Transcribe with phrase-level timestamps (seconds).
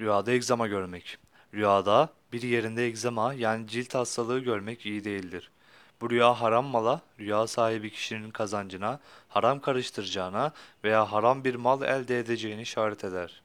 [0.00, 1.18] Rüyada egzama görmek.
[1.54, 5.50] Rüyada bir yerinde egzama yani cilt hastalığı görmek iyi değildir.
[6.00, 10.52] Bu rüya haram mala, rüya sahibi kişinin kazancına, haram karıştıracağına
[10.84, 13.42] veya haram bir mal elde edeceğini işaret eder.